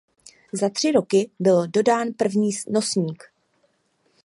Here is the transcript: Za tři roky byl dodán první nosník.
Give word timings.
Za 0.51 0.69
tři 0.69 0.91
roky 0.91 1.31
byl 1.39 1.67
dodán 1.67 2.07
první 2.17 2.49
nosník. 2.67 3.23